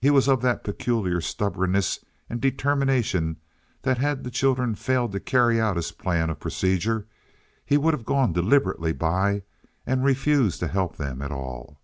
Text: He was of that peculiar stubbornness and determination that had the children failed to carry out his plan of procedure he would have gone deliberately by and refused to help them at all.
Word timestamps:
He 0.00 0.10
was 0.10 0.28
of 0.28 0.40
that 0.42 0.62
peculiar 0.62 1.20
stubbornness 1.20 2.04
and 2.30 2.40
determination 2.40 3.38
that 3.82 3.98
had 3.98 4.22
the 4.22 4.30
children 4.30 4.76
failed 4.76 5.10
to 5.10 5.18
carry 5.18 5.60
out 5.60 5.74
his 5.74 5.90
plan 5.90 6.30
of 6.30 6.38
procedure 6.38 7.08
he 7.66 7.76
would 7.76 7.92
have 7.92 8.04
gone 8.04 8.32
deliberately 8.32 8.92
by 8.92 9.42
and 9.84 10.04
refused 10.04 10.60
to 10.60 10.68
help 10.68 10.96
them 10.96 11.20
at 11.20 11.32
all. 11.32 11.80